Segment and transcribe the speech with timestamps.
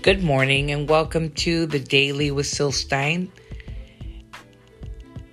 [0.00, 3.32] Good morning and welcome to the Daily with Syl Stein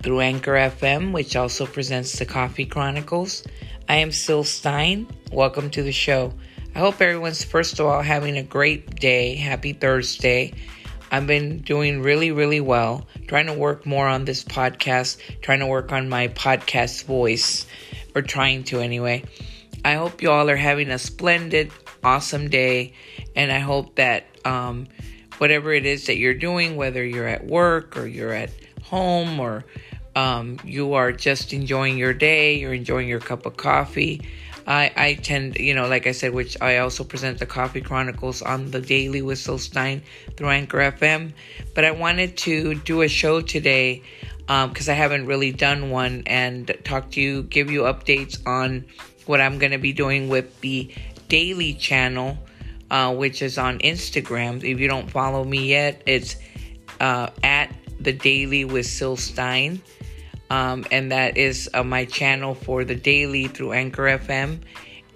[0.02, 3.44] through Anchor FM, which also presents the Coffee Chronicles.
[3.88, 5.06] I am Syl Stein.
[5.30, 6.34] Welcome to the show.
[6.74, 9.36] I hope everyone's, first of all, having a great day.
[9.36, 10.52] Happy Thursday.
[11.12, 15.66] I've been doing really, really well, trying to work more on this podcast, trying to
[15.68, 17.66] work on my podcast voice,
[18.16, 19.22] or trying to anyway.
[19.84, 21.70] I hope you all are having a splendid,
[22.02, 22.94] awesome day,
[23.36, 24.88] and I hope that um,
[25.38, 28.50] whatever it is that you're doing, whether you're at work or you're at
[28.82, 29.64] home or
[30.16, 34.22] um, you are just enjoying your day, you're enjoying your cup of coffee.
[34.66, 38.42] I, I tend, you know, like I said, which I also present the Coffee Chronicles
[38.42, 40.02] on the daily with Syl Stein
[40.36, 41.32] through Anchor FM.
[41.74, 44.02] But I wanted to do a show today
[44.40, 48.86] because um, I haven't really done one and talk to you, give you updates on
[49.26, 50.92] what I'm going to be doing with the
[51.28, 52.38] daily channel
[52.90, 54.62] uh, which is on Instagram.
[54.62, 56.36] If you don't follow me yet, it's
[57.00, 59.82] uh, at the Daily with Syl Stein.
[60.50, 64.60] Um, and that is uh, my channel for the daily through Anchor FM.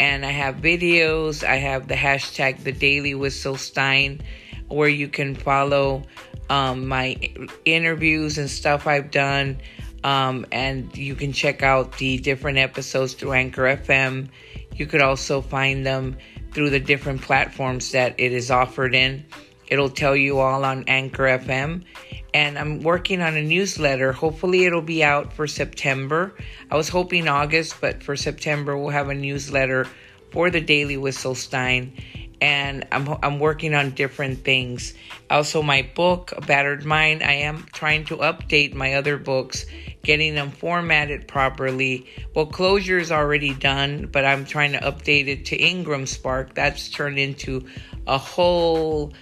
[0.01, 1.45] And I have videos.
[1.45, 4.23] I have the hashtag the Daily with Syl Stein,
[4.69, 6.03] where you can follow
[6.49, 7.17] um, my
[7.65, 9.59] interviews and stuff I've done.
[10.03, 14.29] Um, and you can check out the different episodes through Anchor FM.
[14.75, 16.17] You could also find them
[16.53, 19.25] through the different platforms that it is offered in.
[19.69, 21.85] It'll tell you all on Anchor FM.
[22.33, 24.13] And I'm working on a newsletter.
[24.13, 26.35] Hopefully, it'll be out for September.
[26.71, 29.87] I was hoping August, but for September, we'll have a newsletter
[30.31, 31.93] for the Daily Syl Stein.
[32.41, 34.95] And I'm, I'm working on different things.
[35.29, 39.67] Also, my book, Battered Mind, I am trying to update my other books
[40.03, 42.07] getting them formatted properly.
[42.35, 46.55] Well, closure is already done, but I'm trying to update it to Ingram Spark.
[46.55, 47.67] That's turned into
[48.07, 49.13] a whole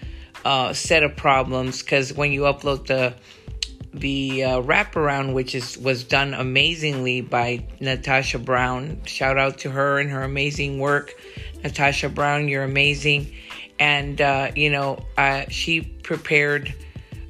[0.44, 3.14] uh, set of problems because when you upload the
[3.94, 9.00] the uh, wraparound, which is was done amazingly by Natasha Brown.
[9.06, 11.14] Shout out to her and her amazing work,
[11.62, 12.48] Natasha Brown.
[12.48, 13.34] You're amazing,
[13.78, 15.04] and uh, you know
[15.48, 16.74] she prepared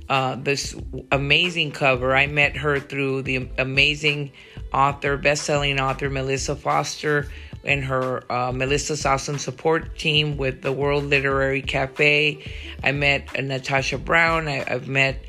[0.09, 0.75] uh, this
[1.13, 2.15] amazing cover.
[2.15, 4.33] I met her through the amazing
[4.73, 7.29] author, best-selling author Melissa Foster
[7.65, 12.43] and her uh, Melissa's Awesome Support Team with the World Literary Cafe.
[12.83, 14.49] I met uh, Natasha Brown.
[14.49, 15.23] I, have met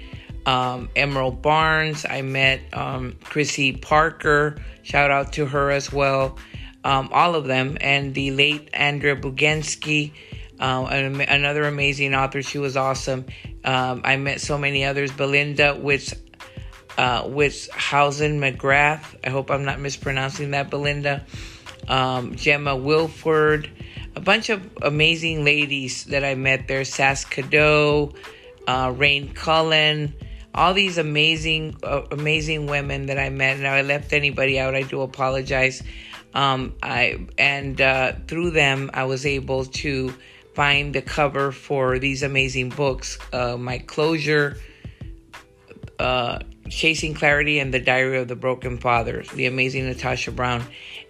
[0.46, 2.06] um, Emerald Barnes.
[2.10, 4.58] I met um, Chrissy Parker.
[4.84, 6.38] Shout out to her as well.
[6.84, 7.78] Um, all of them.
[7.82, 10.14] And the late Andrea Bugansky.
[10.60, 12.42] Uh, another amazing author.
[12.42, 13.26] She was awesome.
[13.64, 15.12] Um, I met so many others.
[15.12, 16.14] Belinda with
[17.00, 17.24] uh,
[17.72, 19.16] Hausen McGrath.
[19.24, 20.70] I hope I'm not mispronouncing that.
[20.70, 21.26] Belinda,
[21.88, 23.70] um, Gemma Wilford,
[24.18, 26.84] a bunch of amazing ladies that I met there.
[26.84, 28.14] Sass Cadeau,
[28.68, 30.14] uh, Rain Cullen.
[30.54, 33.60] All these amazing, uh, amazing women that I met.
[33.60, 34.76] Now I left anybody out.
[34.76, 35.82] I do apologize.
[36.34, 40.14] Um, I and uh, through them, I was able to
[40.54, 44.58] find the cover for these amazing books uh, My Closure,
[45.98, 46.40] uh,
[46.70, 50.64] Chasing Clarity, and The Diary of the Broken Father, the amazing Natasha Brown.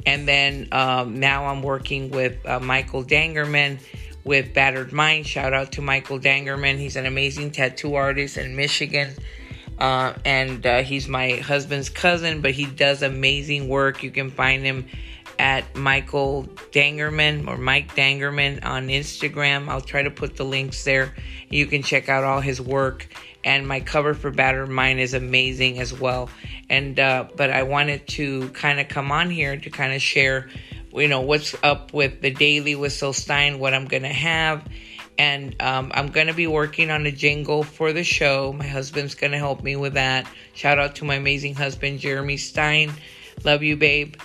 [0.05, 3.79] And then um, now I'm working with uh, Michael Dangerman
[4.23, 5.25] with Battered Mind.
[5.25, 6.77] Shout out to Michael Dangerman.
[6.77, 9.13] He's an amazing tattoo artist in Michigan.
[9.79, 14.03] Uh, and uh, he's my husband's cousin, but he does amazing work.
[14.03, 14.85] You can find him
[15.39, 19.69] at Michael Dangerman or Mike Dangerman on Instagram.
[19.69, 21.15] I'll try to put the links there.
[21.49, 23.07] You can check out all his work.
[23.45, 26.29] And my cover for Battered Mind is amazing as well.
[26.69, 30.49] And uh, but I wanted to kind of come on here to kind of share,
[30.93, 34.67] you know, what's up with the daily with Stein, what I'm gonna have.
[35.17, 38.53] And um, I'm to be working on a jingle for the show.
[38.53, 40.27] My husband's to help me with that.
[40.53, 42.91] Shout out to my amazing husband, Jeremy Stein.
[43.45, 44.15] Love you, babe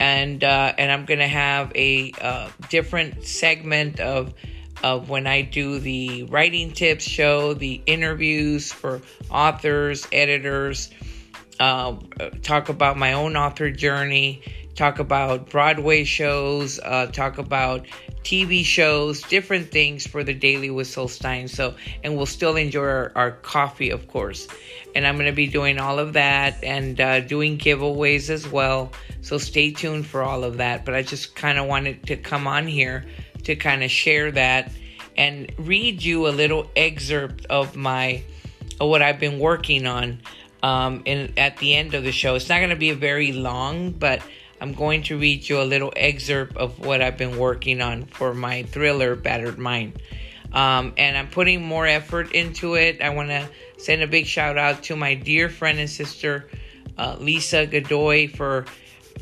[0.00, 4.34] and uh, and I'm gonna have a uh, different segment of
[4.82, 10.90] of when I do the writing tips show, the interviews for authors, editors,
[11.60, 11.96] uh,
[12.42, 14.42] talk about my own author journey,
[14.80, 17.84] talk about Broadway shows, uh, talk about
[18.24, 21.48] TV shows, different things for the Daily with Syl Stein.
[21.48, 24.48] So, and we'll still enjoy our, our coffee, of course.
[24.94, 28.90] And I'm going to be doing all of that and uh, doing giveaways as well.
[29.20, 30.86] So stay tuned for all of that.
[30.86, 33.04] But I just kind of wanted to come on here
[33.44, 34.72] to kind of share that
[35.14, 38.22] and read you a little excerpt of my
[38.80, 40.22] of what I've been working on
[40.62, 42.34] um, in at the end of the show.
[42.34, 44.22] It's not going to be very long, but
[44.60, 48.34] I'm going to read you a little excerpt of what I've been working on for
[48.34, 50.00] my thriller, Battered Mind.
[50.52, 53.00] Um, and I'm putting more effort into it.
[53.00, 53.48] I want to
[53.78, 56.50] send a big shout out to my dear friend and sister,
[56.98, 58.66] uh, Lisa Godoy, for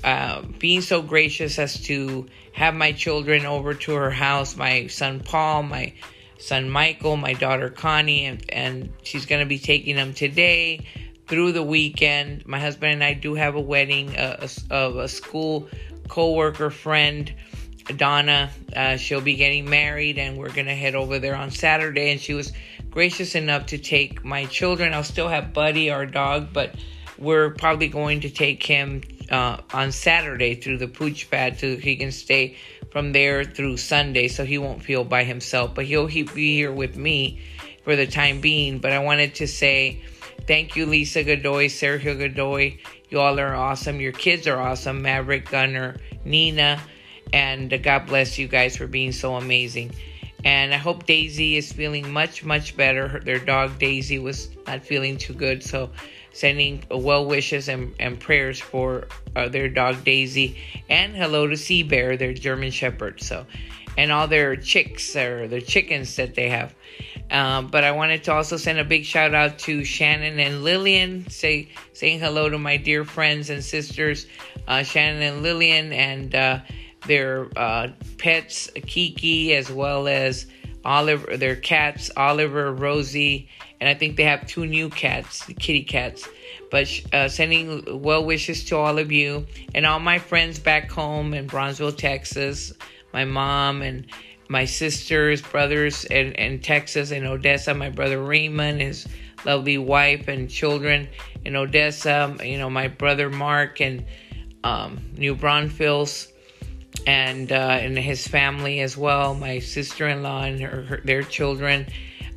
[0.02, 5.20] uh, being so gracious as to have my children over to her house my son
[5.20, 5.92] Paul, my
[6.38, 10.86] son Michael, my daughter Connie, and, and she's going to be taking them today
[11.28, 12.46] through the weekend.
[12.46, 15.68] My husband and I do have a wedding uh, of a school
[16.08, 17.32] co worker friend.
[17.96, 22.10] Donna, uh, she'll be getting married, and we're gonna head over there on Saturday.
[22.10, 22.52] And she was
[22.90, 24.92] gracious enough to take my children.
[24.92, 26.74] I'll still have Buddy, our dog, but
[27.18, 31.96] we're probably going to take him uh, on Saturday through the pooch pad so he
[31.96, 32.56] can stay
[32.90, 35.74] from there through Sunday so he won't feel by himself.
[35.74, 37.40] But he'll he be here with me
[37.84, 38.78] for the time being.
[38.78, 40.02] But I wanted to say
[40.46, 42.78] thank you, Lisa Godoy, Sergio Godoy.
[43.08, 44.00] You all are awesome.
[44.00, 45.02] Your kids are awesome.
[45.02, 46.80] Maverick, Gunner, Nina,
[47.32, 49.92] and God bless you guys for being so amazing.
[50.44, 53.20] And I hope Daisy is feeling much, much better.
[53.24, 55.90] Their dog Daisy was not feeling too good, so
[56.32, 60.56] sending well wishes and, and prayers for uh, their dog Daisy,
[60.88, 63.20] and hello to Sea Bear, their German Shepherd.
[63.20, 63.46] So,
[63.96, 66.74] and all their chicks or their chickens that they have.
[67.30, 71.28] Um, but I wanted to also send a big shout out to Shannon and Lillian,
[71.28, 74.26] say saying hello to my dear friends and sisters,
[74.66, 76.60] uh, Shannon and Lillian, and uh,
[77.06, 80.46] their uh, pets, Kiki, as well as
[80.84, 83.48] Oliver, their cats, Oliver, Rosie,
[83.80, 86.26] and I think they have two new cats, kitty cats.
[86.70, 91.34] But uh, sending well wishes to all of you and all my friends back home
[91.34, 92.72] in Brownsville, Texas,
[93.12, 94.06] my mom and
[94.48, 99.06] my sisters, brothers in, in Texas and Odessa, my brother Raymond, his
[99.44, 101.08] lovely wife and children
[101.44, 104.04] in Odessa, you know, my brother Mark and
[104.64, 106.28] um, New Braunfels
[107.06, 109.34] and uh, and his family as well.
[109.34, 111.86] My sister-in-law and her, her, their children,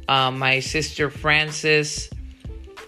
[0.08, 2.10] uh, my sister Frances,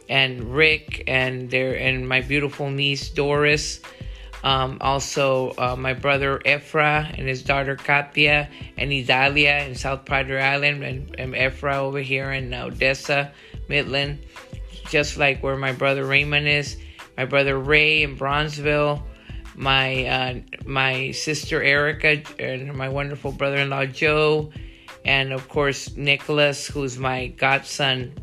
[0.10, 3.80] and Rick, and their and my beautiful niece Doris.
[4.44, 10.42] Um, also, uh, my brother Ephra and his daughter Katia and Idalia in South Padre
[10.42, 13.32] Island, and, and Ephra over here in Odessa,
[13.70, 14.20] Midland,
[14.90, 16.78] just like where my brother Raymond is.
[17.18, 19.04] My brother Ray in Brownsville
[19.56, 24.52] my uh, my sister Erica and my wonderful brother-in-law Joe,
[25.06, 28.14] and of course Nicholas, who's my godson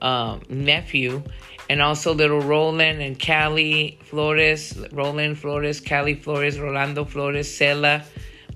[0.00, 1.22] um, nephew,
[1.68, 8.04] and also little Roland and Callie Flores, Roland Flores, Callie Flores, Rolando Flores, Sela,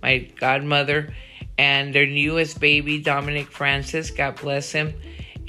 [0.03, 1.14] my godmother,
[1.59, 4.11] and their newest baby Dominic Francis.
[4.11, 4.94] God bless him.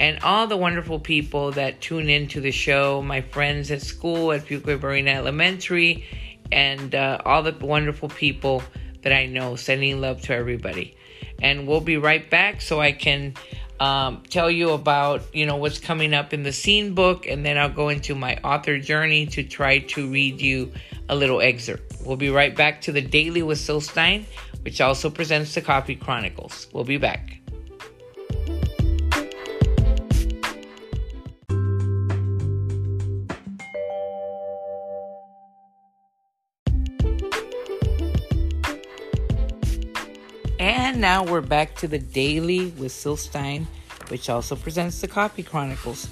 [0.00, 4.44] And all the wonderful people that tune into the show, my friends at school at
[4.44, 6.04] Fuquay Varina Elementary,
[6.50, 8.62] and uh, all the wonderful people
[9.02, 9.56] that I know.
[9.56, 10.96] Sending love to everybody.
[11.40, 13.34] And we'll be right back so I can
[13.80, 17.58] um, tell you about you know what's coming up in the scene book, and then
[17.58, 20.72] I'll go into my author journey to try to read you
[21.08, 21.96] a little excerpt.
[22.04, 24.26] We'll be right back to the Daily with Syl Stein,
[24.62, 26.68] which also presents the Coffee Chronicles.
[26.72, 27.43] We'll be back.
[41.04, 43.68] Now we're back to the daily with Syl Stein,
[44.08, 46.08] which also presents the Coffee Chronicles.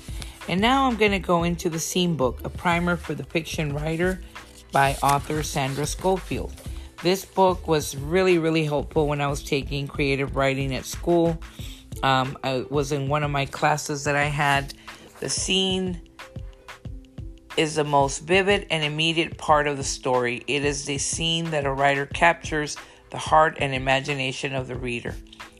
[0.48, 3.74] And now I'm going to go into the scene book, a primer for the fiction
[3.74, 4.20] writer
[4.70, 6.52] by author Sandra Scofield.
[7.02, 11.40] This book was really, really helpful when I was taking creative writing at school.
[12.02, 14.74] Um, I was in one of my classes that I had.
[15.20, 16.02] The scene
[17.56, 20.44] is the most vivid and immediate part of the story.
[20.46, 22.76] It is the scene that a writer captures
[23.12, 25.14] the heart and imagination of the reader.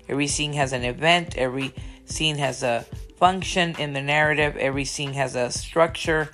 [0.09, 1.75] Every scene has an event, every
[2.07, 2.85] scene has a
[3.17, 6.31] function in the narrative, every scene has a structure,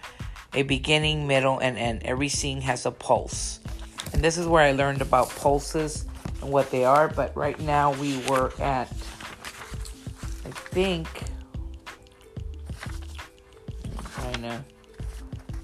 [0.54, 2.02] a beginning, middle, and end.
[2.04, 3.60] Every scene has a pulse.
[4.12, 6.06] And this is where I learned about pulses
[6.40, 11.08] and what they are, but right now we were at, I think,
[13.98, 14.64] I'm trying to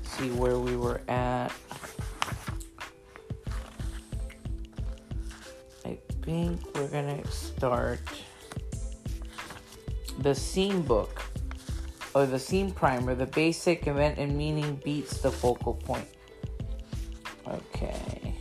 [0.03, 1.53] see where we were at.
[6.25, 8.01] Think we're gonna start
[10.21, 11.23] the scene book
[12.15, 13.15] or the scene primer.
[13.15, 16.09] The basic event and meaning beats the focal point.
[17.47, 18.35] Okay.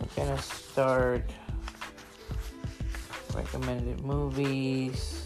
[0.00, 1.30] We're gonna start
[3.32, 5.23] recommended movies.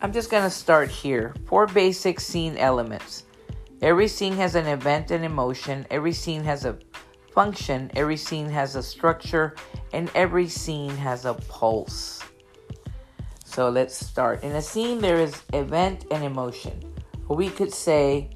[0.00, 1.34] I'm just to start here.
[1.46, 3.24] Four basic scene elements.
[3.82, 6.78] Every scene has an event and emotion, every scene has a
[7.32, 9.56] function, every scene has a structure,
[9.92, 12.22] and every scene has a pulse.
[13.44, 14.44] So let's start.
[14.44, 16.80] In a scene, there is event and emotion.
[17.28, 18.30] Or we could say,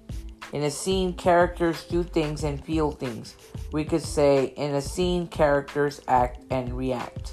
[0.52, 3.36] in a scene, characters do things and feel things.
[3.72, 7.32] We could say, in a scene, characters act and react.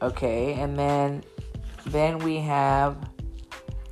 [0.00, 1.22] Okay, and then
[1.90, 2.96] then we have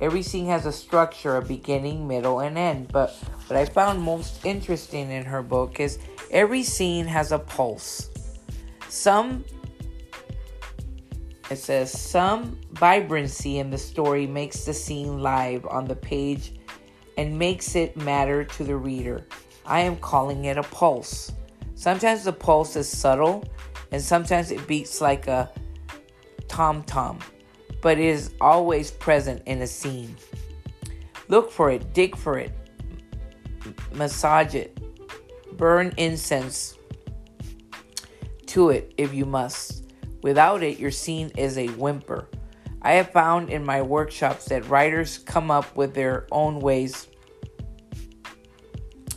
[0.01, 2.89] every scene has a structure, a beginning, middle, and end.
[2.91, 3.11] But
[3.47, 5.99] what I found most interesting in her book is
[6.31, 8.09] every scene has a pulse.
[8.89, 9.43] Some
[11.49, 16.53] it says some vibrancy in the story makes the scene live on the page
[17.17, 19.25] and makes it matter to the reader.
[19.65, 21.31] I am calling it a pulse.
[21.75, 23.45] Sometimes the pulse is subtle
[23.91, 25.49] and sometimes it beats like a
[26.49, 27.19] tom tom
[27.81, 30.15] but it is always present in a scene.
[31.27, 32.51] Look for it, dig for it,
[33.93, 34.79] massage it,
[35.57, 36.77] burn incense
[38.47, 39.83] to it if you must.
[40.23, 42.27] Without it, your scene is a whimper.
[42.81, 47.07] I have found in my workshops that writers come up with their own ways,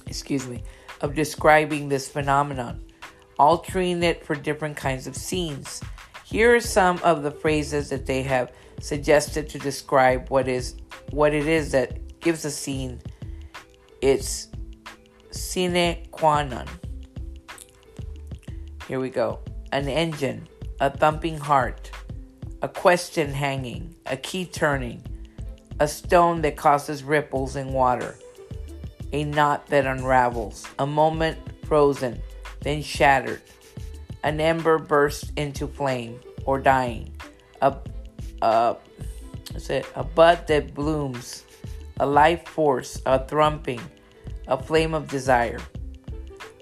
[0.07, 0.63] excuse me,
[1.01, 2.83] of describing this phenomenon,
[3.39, 5.81] altering it for different kinds of scenes.
[6.31, 10.77] Here are some of the phrases that they have suggested to describe what is
[11.11, 13.01] what it is that gives a scene
[14.01, 14.47] its
[15.33, 16.69] sine qua non.
[18.87, 19.41] Here we go.
[19.73, 20.47] An engine,
[20.79, 21.91] a thumping heart,
[22.63, 25.03] a question hanging, a key turning,
[25.81, 28.15] a stone that causes ripples in water,
[29.13, 32.23] a knot that unravels, a moment frozen,
[32.61, 33.43] then shattered,
[34.23, 37.13] an ember burst into flame or dying,
[37.63, 37.77] a,
[38.43, 38.77] a,
[39.53, 41.45] what's it, a bud that blooms,
[41.99, 43.81] a life force, a thrumping,
[44.49, 45.61] a flame of desire.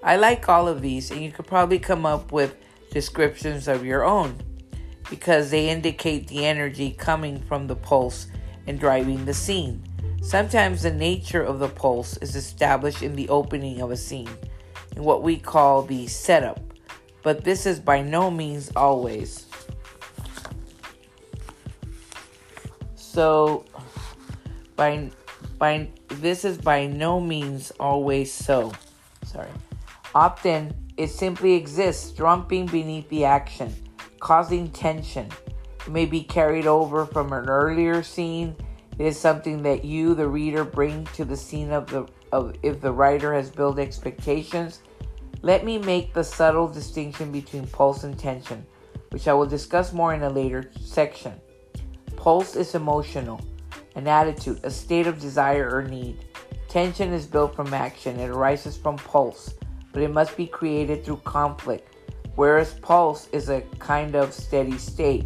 [0.03, 2.55] I like all of these, and you could probably come up with
[2.91, 4.37] descriptions of your own
[5.09, 8.27] because they indicate the energy coming from the pulse
[8.67, 9.83] and driving the scene.
[10.21, 14.29] Sometimes the nature of the pulse is established in the opening of a scene,
[14.95, 16.59] in what we call the setup,
[17.23, 19.45] but this is by no means always.
[22.95, 23.65] So,
[24.75, 25.09] by
[25.57, 28.71] by this is by no means always so.
[29.25, 29.49] Sorry.
[30.15, 33.73] Often it simply exists, drumming beneath the action,
[34.19, 35.29] causing tension.
[35.81, 38.55] It may be carried over from an earlier scene.
[38.97, 42.79] It is something that you, the reader, bring to the scene of the of if
[42.79, 44.81] the writer has built expectations.
[45.41, 48.65] Let me make the subtle distinction between pulse and tension,
[49.11, 51.33] which I will discuss more in a later section.
[52.17, 53.39] Pulse is emotional,
[53.95, 56.25] an attitude, a state of desire or need.
[56.67, 59.53] Tension is built from action, it arises from pulse,
[59.93, 61.95] but it must be created through conflict,
[62.35, 65.25] whereas pulse is a kind of steady state,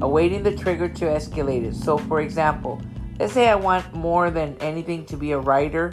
[0.00, 1.74] awaiting the trigger to escalate it.
[1.74, 2.80] So, for example,
[3.18, 5.92] let's say I want more than anything to be a writer.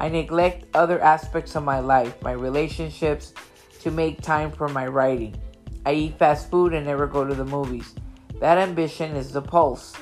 [0.00, 3.34] I neglect other aspects of my life, my relationships,
[3.80, 5.36] to make time for my writing.
[5.84, 7.94] I eat fast food and never go to the movies.
[8.40, 9.94] That ambition is the pulse.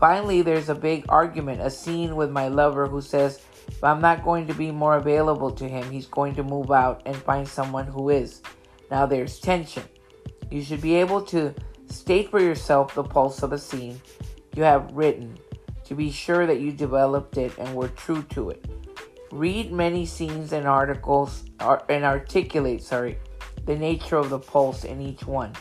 [0.00, 4.24] Finally, there's a big argument, a scene with my lover who says, if I'm not
[4.24, 7.86] going to be more available to him, he's going to move out and find someone
[7.86, 8.42] who is.
[8.90, 9.84] Now there's tension.
[10.50, 11.54] You should be able to
[11.86, 14.00] state for yourself the pulse of a scene
[14.56, 15.38] you have written
[15.84, 18.64] to be sure that you developed it and were true to it.
[19.32, 23.18] Read many scenes and articles and articulate, sorry,
[23.64, 25.52] the nature of the pulse in each one.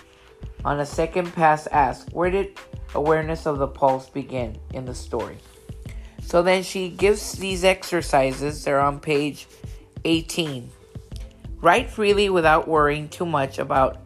[0.65, 2.57] On a second pass, ask, where did
[2.95, 5.37] awareness of the pulse begin in the story?
[6.21, 8.63] So then she gives these exercises.
[8.63, 9.47] They're on page
[10.03, 10.69] 18.
[11.61, 13.97] Write freely without worrying too much about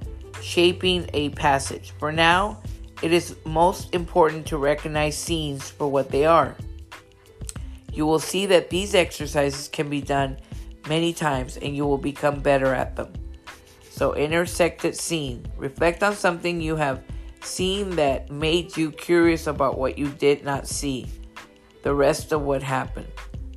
[0.41, 1.91] shaping a passage.
[1.99, 2.61] For now,
[3.01, 6.55] it is most important to recognize scenes for what they are.
[7.93, 10.37] You will see that these exercises can be done
[10.89, 13.13] many times and you will become better at them.
[13.89, 15.45] So, intersected scene.
[15.55, 17.03] Reflect on something you have
[17.41, 21.07] seen that made you curious about what you did not see,
[21.83, 23.07] the rest of what happened.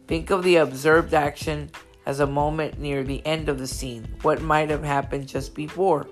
[0.07, 1.71] Think of the observed action
[2.05, 6.07] as a moment near the end of the scene, what might have happened just before.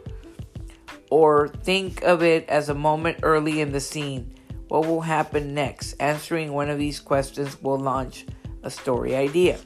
[1.10, 4.34] Or think of it as a moment early in the scene,
[4.68, 5.94] what will happen next.
[5.94, 8.26] Answering one of these questions will launch
[8.62, 9.58] a story idea.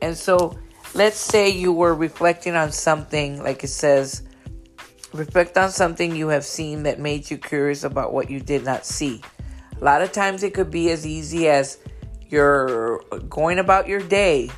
[0.00, 0.58] And so,
[0.94, 4.22] let's say you were reflecting on something, like it says,
[5.12, 8.86] reflect on something you have seen that made you curious about what you did not
[8.86, 9.22] see.
[9.80, 11.78] A lot of times it could be as easy as
[12.28, 14.50] you're going about your day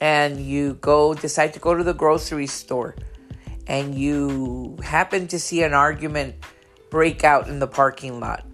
[0.00, 2.96] and you go decide to go to the grocery store
[3.66, 6.34] and you happen to see an argument
[6.90, 8.44] break out in the parking lot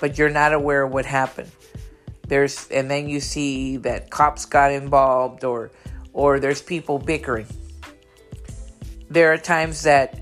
[0.00, 1.50] but you're not aware of what happened.
[2.26, 5.70] There's and then you see that cops got involved or
[6.12, 7.46] or there's people bickering.
[9.08, 10.18] There are times that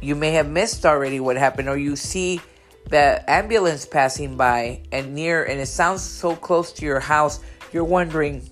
[0.00, 2.40] you may have missed already what happened or you see
[2.88, 7.40] the ambulance passing by and near and it sounds so close to your house
[7.72, 8.48] you're wondering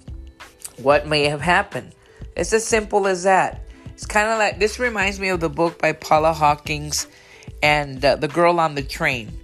[0.82, 1.94] what may have happened.
[2.36, 3.62] It's as simple as that.
[3.86, 7.06] It's kind of like this reminds me of the book by paula hawkins
[7.62, 9.40] and uh, the girl on the train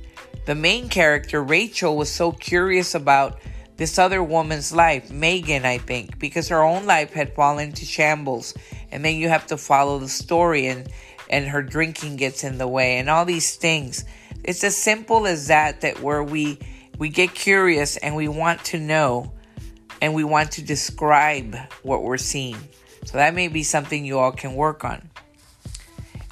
[0.46, 3.38] the main character rachel was so curious about
[3.76, 8.54] this other woman's life megan i think because her own life had fallen into shambles
[8.90, 10.88] and then you have to follow the story and
[11.30, 14.04] and her drinking gets in the way and all these things
[14.44, 16.58] it's as simple as that that where we
[16.98, 19.32] we get curious and we want to know
[20.00, 22.56] and we want to describe what we're seeing.
[23.04, 25.08] So that may be something you all can work on.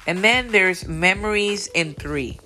[0.05, 2.39] And then there's memories in 3.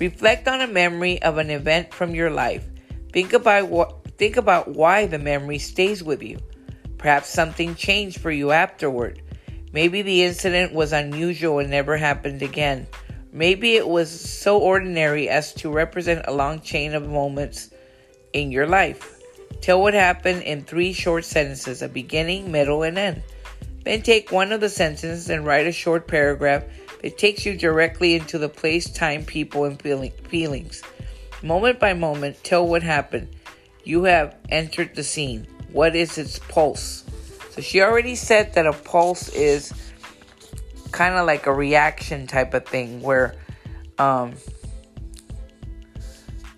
[0.00, 2.64] Reflect on a memory of an event from your life.
[3.12, 6.38] Think about what think about why the memory stays with you.
[6.96, 9.20] Perhaps something changed for you afterward.
[9.74, 12.86] Maybe the incident was unusual and never happened again.
[13.30, 17.70] Maybe it was so ordinary as to represent a long chain of moments
[18.32, 19.20] in your life.
[19.60, 23.22] Tell what happened in three short sentences a beginning, middle, and end.
[23.84, 26.64] Then take one of the sentences and write a short paragraph
[27.02, 30.82] that takes you directly into the place, time, people, and feeling, feelings.
[31.42, 33.28] Moment by moment, tell what happened.
[33.84, 35.46] You have entered the scene.
[35.72, 37.04] What is its pulse?
[37.50, 39.72] So she already said that a pulse is
[40.92, 43.34] kind of like a reaction type of thing where
[43.98, 44.34] um,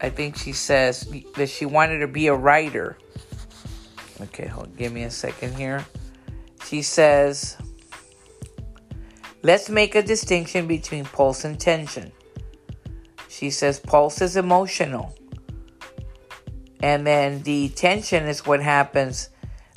[0.00, 2.98] I think she says that she wanted to be a writer.
[4.20, 5.84] Okay, hold, give me a second here.
[6.66, 7.56] She says,
[9.42, 12.12] let's make a distinction between pulse and tension.
[13.28, 15.14] She says pulse is emotional.
[16.82, 19.30] And then the tension is what happens.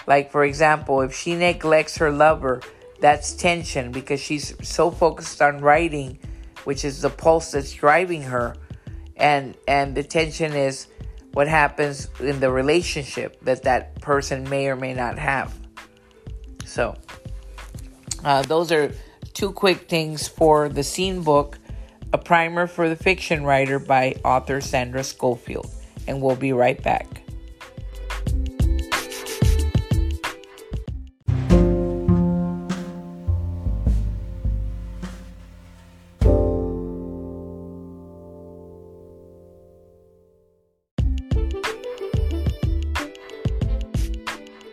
[0.07, 2.61] Like, for example, if she neglects her lover,
[2.99, 6.17] that's tension because she's so focused on writing,
[6.63, 8.55] which is the pulse that's driving her,
[9.15, 10.87] and and the tension is
[11.33, 15.53] what happens in the relationship that that person may or may not have.
[16.65, 16.95] So,
[18.23, 18.91] uh, those are
[19.35, 21.59] two quick things for the scene book,
[22.13, 25.69] a primer for the fiction writer by author Sandra Scofield,
[26.07, 27.21] and we'll be right back.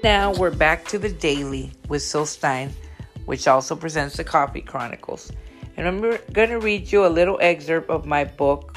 [0.04, 2.72] Now we're back to the daily with Syl Stein,
[3.26, 5.32] which also presents the Coffee Chronicles.
[5.76, 8.76] And I'm going to read you a little excerpt of my book,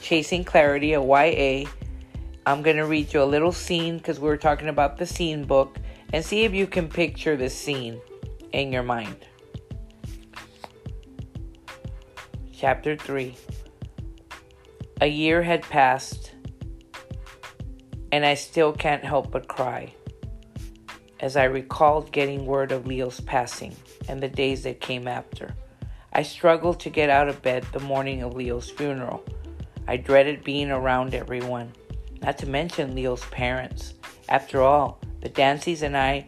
[0.00, 1.68] Chasing Clarity, a YA.
[2.46, 5.44] I'm going to read you a little scene because we were talking about the scene
[5.44, 5.78] book
[6.12, 8.00] and see if you can picture this scene
[8.52, 9.16] in your mind.
[12.52, 13.34] Chapter 3
[15.00, 16.32] A year had passed
[18.12, 19.94] and I still can't help but cry
[21.20, 23.76] as I recalled getting word of Leo's passing
[24.08, 25.54] and the days that came after.
[26.12, 29.22] I struggled to get out of bed the morning of Leo's funeral.
[29.86, 31.72] I dreaded being around everyone,
[32.20, 33.94] not to mention Leo's parents.
[34.28, 36.26] After all, the Dancies and I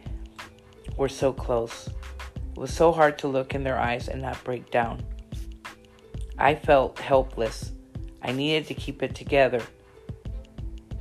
[0.96, 1.88] were so close.
[2.52, 5.02] It was so hard to look in their eyes and not break down.
[6.38, 7.72] I felt helpless.
[8.22, 9.62] I needed to keep it together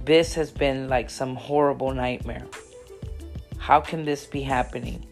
[0.04, 2.48] this has been like some horrible nightmare.
[3.62, 5.06] How can this be happening?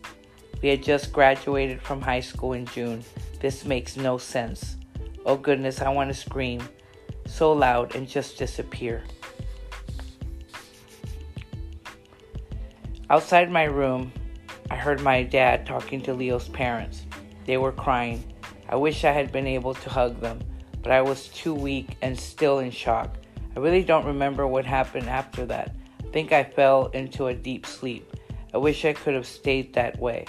[0.63, 3.03] We had just graduated from high school in June.
[3.39, 4.75] This makes no sense.
[5.23, 6.67] Oh goodness, I want to scream
[7.27, 9.03] so loud and just disappear.
[13.11, 14.11] Outside my room,
[14.71, 17.05] I heard my dad talking to Leo's parents.
[17.45, 18.33] They were crying.
[18.67, 20.39] I wish I had been able to hug them,
[20.81, 23.15] but I was too weak and still in shock.
[23.55, 25.75] I really don't remember what happened after that.
[25.99, 28.15] I think I fell into a deep sleep.
[28.53, 30.25] I wish I could have stayed that way.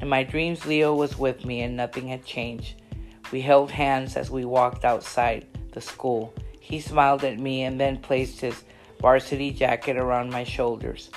[0.00, 2.82] In my dreams, Leo was with me and nothing had changed.
[3.30, 6.34] We held hands as we walked outside the school.
[6.60, 8.64] He smiled at me and then placed his
[9.00, 11.10] varsity jacket around my shoulders.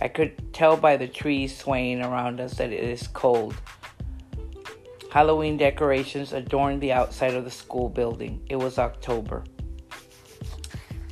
[0.00, 3.54] I could tell by the trees swaying around us that it is cold.
[5.10, 8.42] Halloween decorations adorned the outside of the school building.
[8.48, 9.44] It was October.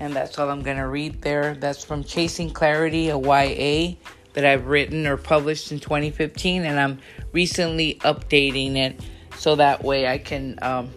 [0.00, 1.54] And that's all I'm going to read there.
[1.54, 3.96] That's from Chasing Clarity, a YA
[4.36, 6.64] that I've written or published in 2015.
[6.64, 6.98] And I'm
[7.32, 9.00] recently updating it
[9.34, 10.90] so that way I can um,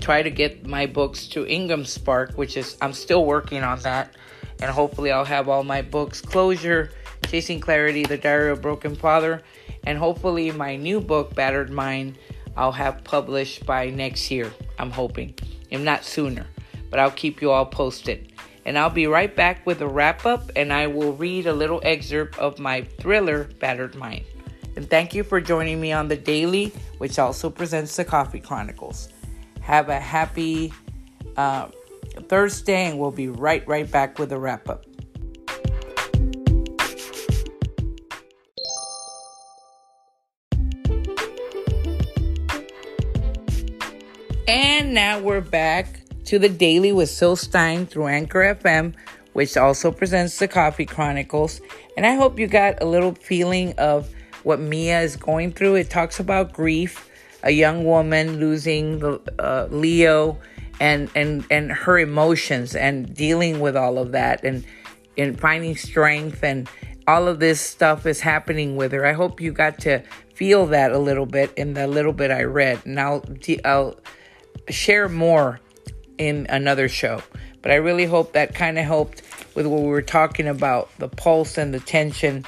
[0.00, 4.16] try to get my books to Ingram Spark, which is, I'm still working on that.
[4.62, 6.92] And hopefully I'll have all my books closure,
[7.26, 9.42] Chasing Clarity, The Diary of Broken Father,
[9.84, 12.16] and hopefully my new book, Battered Mind,
[12.56, 14.50] I'll have published by next year.
[14.78, 15.34] I'm hoping,
[15.70, 16.46] if not sooner.
[16.90, 18.32] But I'll keep you all posted.
[18.66, 21.80] And I'll be right back with a wrap up, and I will read a little
[21.82, 24.24] excerpt of my thriller, Battered Mind.
[24.76, 29.08] And thank you for joining me on the daily, which also presents the Coffee Chronicles.
[29.60, 30.72] Have a happy
[31.36, 31.68] uh,
[32.28, 34.84] Thursday, and we'll be right, right back with a wrap up.
[44.46, 48.94] And now we're back to the daily with Syl Stein through Anchor FM,
[49.32, 51.60] which also presents the Coffee Chronicles.
[51.96, 54.08] And I hope you got a little feeling of
[54.44, 55.74] what Mia is going through.
[55.74, 57.10] It talks about grief,
[57.42, 59.02] a young woman losing
[59.40, 60.38] uh, Leo,
[60.78, 64.64] and and and her emotions, and dealing with all of that, and
[65.18, 66.70] and finding strength, and
[67.08, 69.04] all of this stuff is happening with her.
[69.04, 72.44] I hope you got to feel that a little bit in the little bit I
[72.44, 72.78] read.
[72.84, 73.24] And I'll,
[73.64, 73.98] I'll
[74.68, 75.58] share more
[76.20, 77.22] in another show.
[77.62, 79.22] But I really hope that kind of helped
[79.54, 82.44] with what we were talking about the pulse and the tension.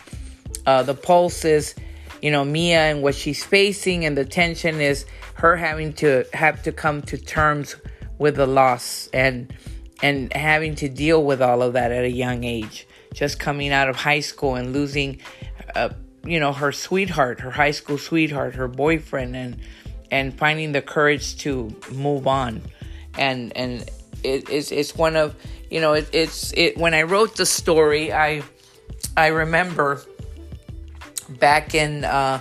[0.67, 1.75] Uh, the pulse is,
[2.21, 6.63] you know, Mia and what she's facing, and the tension is her having to have
[6.65, 7.77] to come to terms
[8.19, 9.53] with the loss and
[10.03, 12.87] and having to deal with all of that at a young age.
[13.15, 15.21] Just coming out of high school and losing,
[15.75, 15.91] uh,
[16.25, 19.57] you know, her sweetheart, her high school sweetheart, her boyfriend, and
[20.11, 22.63] and finding the courage to move on
[23.19, 23.91] and and
[24.23, 25.35] it, it's it's one of
[25.71, 28.43] you know it, it's it when I wrote the story I
[29.17, 30.03] I remember
[31.29, 32.41] back in uh,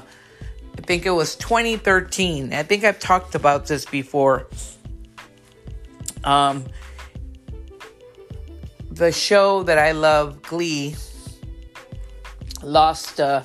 [0.77, 4.47] I think it was 2013 I think I've talked about this before.
[6.23, 6.65] Um
[8.91, 10.95] the show that I love Glee
[12.61, 13.43] lost uh,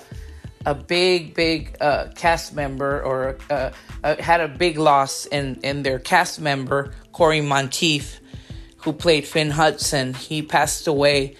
[0.67, 3.71] a big big uh, cast member or uh,
[4.05, 8.21] uh, had a big loss in, in their cast member, Cory Monteith,
[8.77, 10.13] who played Finn Hudson.
[10.13, 11.37] He passed away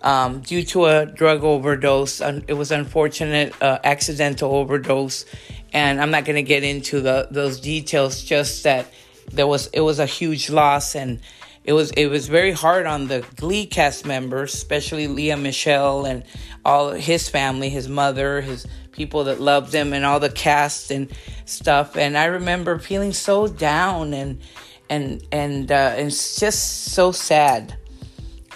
[0.00, 2.22] um, due to a drug overdose.
[2.22, 5.26] It was unfortunate, uh, accidental overdose,
[5.70, 8.22] and I'm not going to get into the those details.
[8.24, 8.86] Just that
[9.30, 11.20] there was it was a huge loss, and
[11.62, 16.24] it was it was very hard on the Glee cast members, especially Lea Michele and
[16.64, 21.08] all his family, his mother, his people that loved him and all the cast and
[21.44, 24.40] stuff and i remember feeling so down and
[24.90, 27.76] and and uh, it's just so sad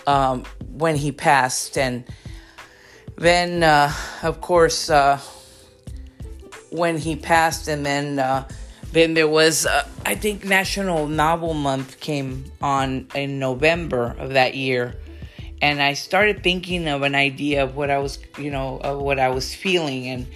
[0.07, 1.79] um, when he passed.
[1.79, 2.05] And
[3.16, 3.92] then uh,
[4.23, 5.21] of course uh,
[6.71, 8.49] when he passed and then uh,
[8.92, 14.55] then there was uh, i think national novel month came on in november of that
[14.55, 14.97] year.
[15.61, 19.21] And I started thinking of an idea of what I was, you know, of what
[19.21, 20.27] I was feeling and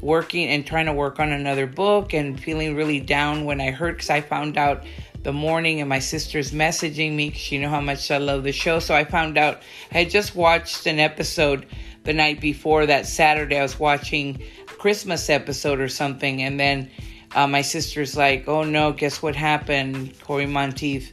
[0.00, 3.96] working and trying to work on another book and feeling really down when I heard
[3.96, 4.84] because I found out
[5.26, 8.52] the morning and my sister's messaging me because she knew how much I love the
[8.52, 8.78] show.
[8.78, 9.60] So I found out
[9.90, 11.66] I had just watched an episode
[12.04, 13.58] the night before that Saturday.
[13.58, 16.88] I was watching Christmas episode or something, and then
[17.34, 20.16] uh, my sister's like, "Oh no, guess what happened?
[20.20, 21.12] Cory Monteith,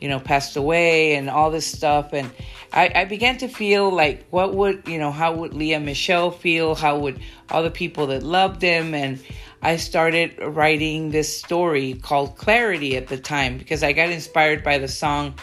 [0.00, 2.30] you know, passed away, and all this stuff." And
[2.72, 6.74] I, I began to feel like, what would, you know, how would Lea Michele feel?
[6.74, 7.20] How would
[7.50, 8.94] all the people that loved him?
[8.94, 9.22] And
[9.62, 14.78] I started writing this story called Clarity at the time because I got inspired by
[14.78, 15.34] the song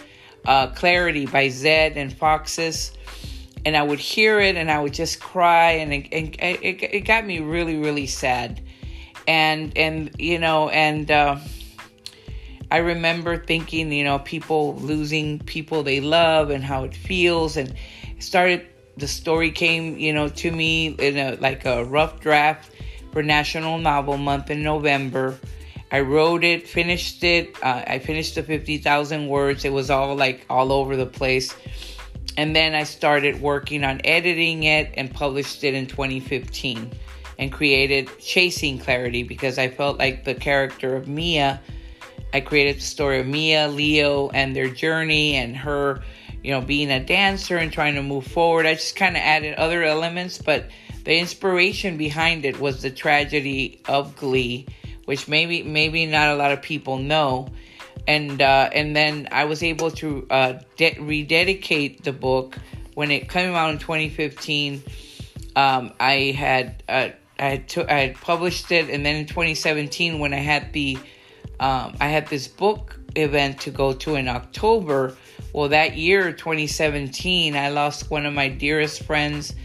[0.45, 2.91] uh, Clarity by Zedd and Foxes.
[3.63, 6.99] And I would hear it and I would just cry, and it, it, it, it
[7.01, 8.62] got me really, really sad.
[9.27, 11.38] And, and you know, and, uh,
[12.71, 17.73] I remember thinking, you know, people losing people they love and how it feels, and
[18.19, 18.67] started.
[18.97, 22.71] The story came, you know, to me in a like a rough draft
[23.11, 25.37] for National Novel Month in November.
[25.91, 27.55] I wrote it, finished it.
[27.63, 29.65] Uh, I finished the fifty thousand words.
[29.65, 31.55] It was all like all over the place,
[32.35, 36.91] and then I started working on editing it and published it in 2015,
[37.39, 41.61] and created Chasing Clarity because I felt like the character of Mia
[42.33, 46.01] I created the story of Mia, Leo, and their journey and her,
[46.43, 48.65] you know, being a dancer and trying to move forward.
[48.65, 50.69] I just kind of added other elements, but
[51.07, 54.67] the inspiration behind it was the tragedy of Glee,
[55.05, 57.47] which maybe maybe not a lot of people know.
[58.05, 62.57] and uh, and then I was able to uh, de- rededicate the book
[62.95, 64.83] when it came out in 2015.
[65.55, 70.19] Um, I had uh, I had to, I had published it, and then in 2017,
[70.19, 70.97] when I had the
[71.61, 75.15] um, I had this book event to go to in October.
[75.53, 79.55] Well, that year, 2017, I lost one of my dearest friends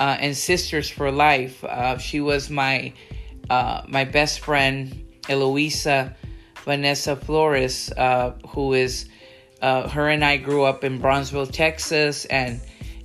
[0.00, 1.62] uh, and sisters for life.
[1.62, 2.92] Uh, she was my
[3.48, 6.16] uh, my best friend, Eloisa
[6.64, 9.08] Vanessa Flores, uh, who is
[9.62, 12.60] uh, her and I grew up in Brownsville, Texas, and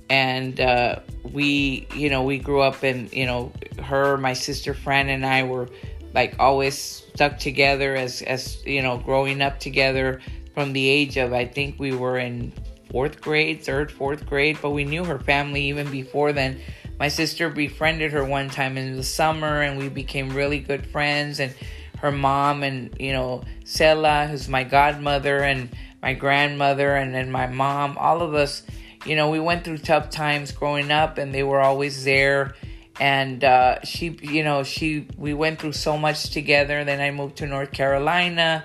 [0.08, 1.00] and uh,
[1.32, 5.42] we, you know, we grew up in, you know, her, my sister Fran, and I
[5.42, 5.68] were
[6.14, 10.20] like always stuck together as as you know, growing up together
[10.54, 12.52] from the age of I think we were in
[12.90, 16.60] fourth grade, third, fourth grade, but we knew her family even before then.
[16.98, 21.40] My sister befriended her one time in the summer, and we became really good friends.
[21.40, 21.54] And
[21.98, 25.68] her mom and you know Sela, who's my godmother, and
[26.02, 28.62] my grandmother, and then my mom, all of us,
[29.04, 32.54] you know, we went through tough times growing up, and they were always there.
[32.98, 36.84] And uh, she, you know, she, we went through so much together.
[36.84, 38.64] Then I moved to North Carolina.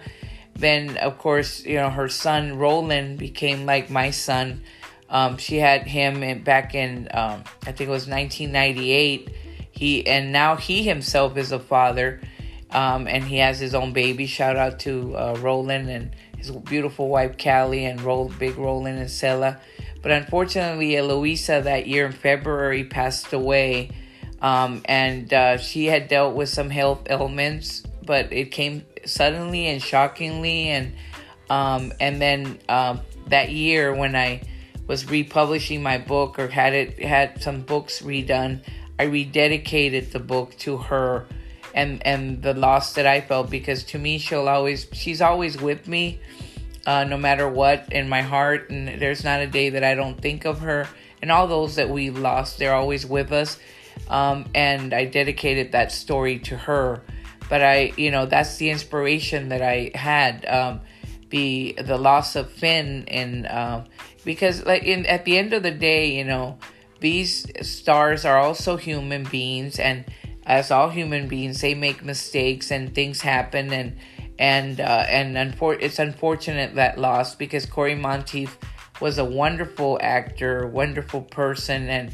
[0.56, 4.62] Then, of course, you know, her son Roland became like my son.
[5.12, 9.30] Um, she had him in, back in, um, I think it was 1998.
[9.72, 12.22] He and now he himself is a father
[12.72, 14.26] um, and he has his own baby.
[14.26, 18.00] Shout out to uh, Roland and his beautiful wife Callie and
[18.40, 19.60] Big Roland and Sela.
[20.02, 23.92] But unfortunately, Eloisa that year in February passed away,
[24.42, 29.82] um, and uh, she had dealt with some health ailments, but it came suddenly and
[29.82, 30.94] shockingly, and
[31.52, 32.98] um, and then uh,
[33.28, 34.42] that year when I
[34.92, 38.62] was republishing my book or had it had some books redone,
[39.00, 41.28] I rededicated the book to her
[41.74, 45.88] and and the loss that I felt because to me she'll always she's always with
[45.88, 46.20] me
[46.86, 48.70] uh, no matter what in my heart.
[48.70, 50.90] And there's not a day that I don't think of her.
[51.22, 53.58] And all those that we lost they're always with us.
[54.10, 57.02] Um, and I dedicated that story to her.
[57.48, 60.82] But I you know that's the inspiration that I had um,
[61.30, 63.84] the the loss of Finn and uh,
[64.24, 66.58] because like in at the end of the day you know
[67.00, 70.06] these stars are also human beings and
[70.46, 73.98] as all human beings, they make mistakes and things happen, and
[74.40, 78.58] and uh, and unfor- it's unfortunate that loss because Cory Monteith
[79.00, 82.12] was a wonderful actor, wonderful person, and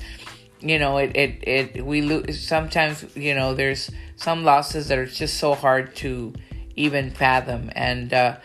[0.59, 5.05] you know it it, it we lose sometimes you know there's some losses that are
[5.05, 6.33] just so hard to
[6.75, 8.37] even fathom and uh,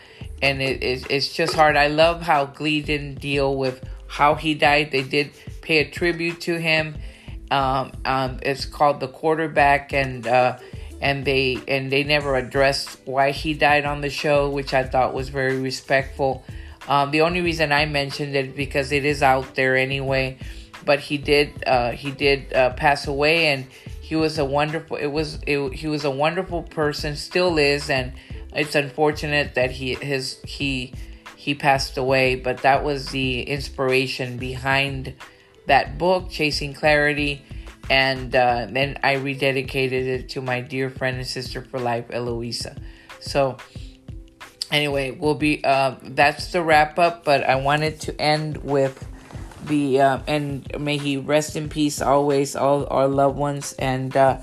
[0.43, 1.75] and it, it, it's just hard.
[1.75, 4.91] I love how Glee didn't deal with how he died.
[4.91, 6.95] They did pay a tribute to him
[7.53, 10.57] um, um, it's called the quarterback, and uh,
[11.01, 15.13] and they and they never addressed why he died on the show, which I thought
[15.13, 16.43] was very respectful.
[16.87, 20.39] Um, the only reason I mentioned it because it is out there anyway,
[20.83, 23.67] but he did uh, he did uh, pass away, and
[24.01, 24.97] he was a wonderful.
[24.97, 28.13] It was it, he was a wonderful person, still is, and
[28.55, 30.93] it's unfortunate that he his he
[31.35, 35.13] he passed away, but that was the inspiration behind
[35.67, 37.43] that book, Chasing Clarity,
[37.89, 42.77] and uh, then I rededicated it to my dear friend and sister for life, Eloisa.
[43.19, 43.57] So,
[44.71, 47.25] anyway, we'll be uh, that's the wrap up.
[47.25, 49.05] But I wanted to end with
[49.65, 53.73] the uh, and may he rest in peace always, all our loved ones.
[53.73, 54.39] And uh,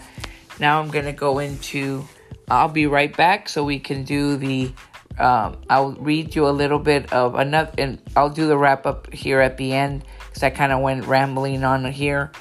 [0.58, 2.06] now I'm gonna go into.
[2.50, 4.72] I'll be right back so we can do the.
[5.18, 9.12] Um, I'll read you a little bit of another, and I'll do the wrap up
[9.12, 12.32] here at the end because I kind of went rambling on here.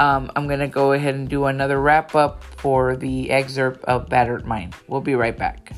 [0.00, 4.08] Um, I'm going to go ahead and do another wrap up for the excerpt of
[4.08, 4.74] Battered Mind.
[4.88, 5.72] We'll be right back.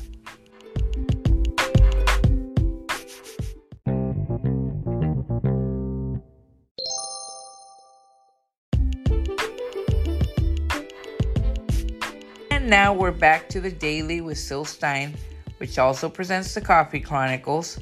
[12.65, 15.13] Now we're back to the daily with Syl Stein,
[15.57, 17.79] which also presents the Coffee Chronicles.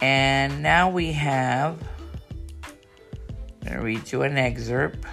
[0.00, 1.82] And now we have
[2.62, 5.04] I'm going to read you an excerpt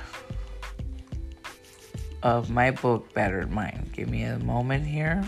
[2.22, 3.90] of my book, Battered Mind.
[3.94, 5.28] Give me a moment here.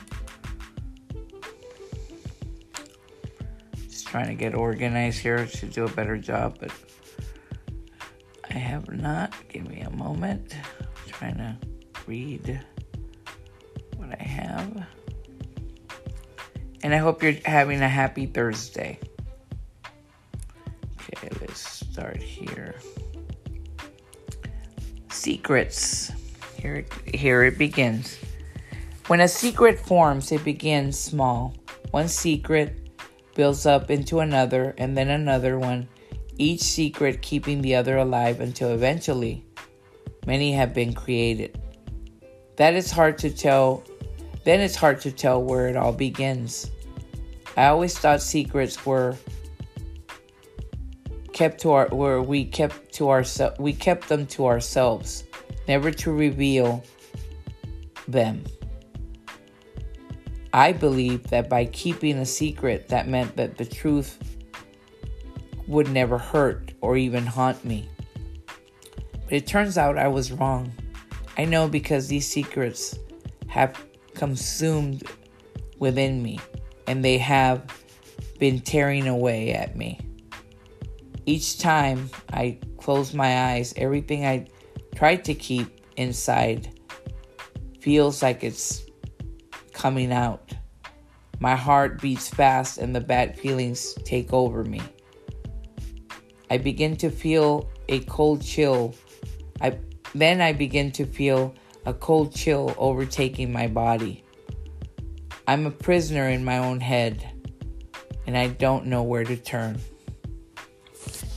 [3.89, 6.71] Just trying to get organized here to do a better job, but
[8.47, 9.34] I have not.
[9.49, 10.54] Give me a moment.
[10.54, 11.58] I'm trying to
[12.06, 12.63] read
[13.97, 14.86] what I have.
[16.84, 18.99] And I hope you're having a happy Thursday.
[21.13, 22.75] Okay, let's start here.
[25.10, 26.12] Secrets.
[26.58, 28.17] Here, here it begins.
[29.08, 31.55] When a secret forms, it begins small.
[31.91, 32.86] One secret,
[33.36, 35.88] builds up into another and then another one,
[36.38, 39.45] each secret keeping the other alive until eventually
[40.25, 41.62] many have been created.
[42.57, 43.83] That is hard to tell.
[44.43, 46.71] Then it's hard to tell where it all begins.
[47.57, 49.17] I always thought secrets were
[51.33, 55.25] kept to our where we kept to ourselves we kept them to ourselves,
[55.67, 56.83] never to reveal
[58.07, 58.43] them.
[60.53, 64.17] I believed that by keeping a secret that meant that the truth
[65.67, 67.89] would never hurt or even haunt me.
[69.25, 70.71] But it turns out I was wrong.
[71.38, 72.98] I know because these secrets
[73.48, 75.04] have consumed
[75.80, 76.39] within me
[76.88, 77.65] and they have
[78.39, 80.00] been tearing away at me.
[81.26, 84.48] Each time I close my eyes, everything I
[84.95, 86.80] tried to keep inside
[87.80, 88.86] feels like it's
[89.74, 90.54] coming out.
[91.39, 94.82] My heart beats fast and the bad feelings take over me.
[96.50, 98.95] I begin to feel a cold chill.
[99.62, 99.78] I
[100.21, 101.54] then I begin to feel
[101.86, 104.23] a cold chill overtaking my body.
[105.47, 107.28] I'm a prisoner in my own head
[108.25, 109.78] and I don't know where to turn.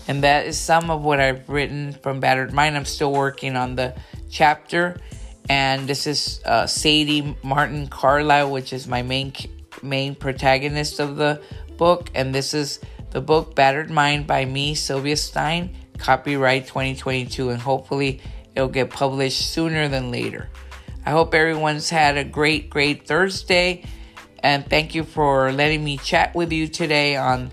[0.07, 2.77] And that is some of what I've written from Battered Mind.
[2.77, 3.95] I'm still working on the
[4.31, 4.97] chapter.
[5.51, 9.33] And this is uh, Sadie Martin Carlisle, which is my main
[9.83, 11.43] main protagonist of the
[11.77, 12.11] book.
[12.14, 17.51] And this is the book Battered Mind by me, Sylvia Stein, copyright 2022.
[17.51, 18.23] And hopefully
[18.59, 20.49] it'll get published sooner than later.
[21.07, 23.85] I hope everyone's had a great, great Thursday.
[24.42, 27.53] And thank you for letting me chat with you today on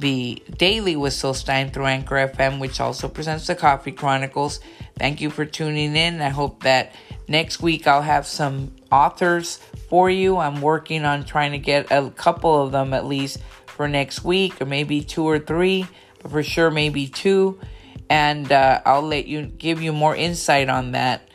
[0.00, 4.58] the daily with Syl Stein through Anchor FM, which also presents the Coffee Chronicles.
[4.98, 6.20] Thank you for tuning in.
[6.20, 6.96] I hope that
[7.28, 9.58] next week I'll have some authors
[9.88, 10.36] for you.
[10.38, 14.60] I'm working on trying to get a couple of them at least for next week,
[14.60, 15.86] or maybe two or three,
[16.20, 17.60] but for sure maybe two.
[18.10, 21.30] And uh, I'll let you give you more insight on that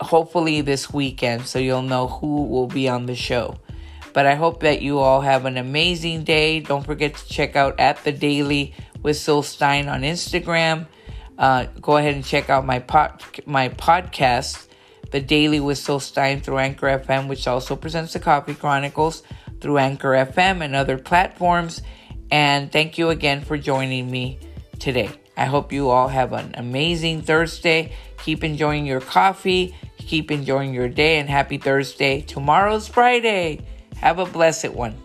[0.00, 3.58] hopefully this weekend so you'll know who will be on the show.
[4.12, 6.60] But I hope that you all have an amazing day.
[6.60, 10.86] Don't forget to check out at the daily with Syl Stein on Instagram.
[11.38, 14.66] Uh, go ahead and check out my pod, my podcast,
[15.12, 19.22] The Daily with Syl Stein through Anchor FM, which also presents the Coffee Chronicles
[19.60, 21.80] through Anchor FM and other platforms.
[22.32, 24.40] And thank you again for joining me
[24.80, 25.10] today.
[25.38, 27.92] I hope you all have an amazing Thursday.
[28.24, 29.72] Keep enjoying your coffee.
[29.96, 32.22] Keep enjoying your day and happy Thursday.
[32.22, 33.60] Tomorrow's Friday.
[33.98, 35.00] Have a blessed one.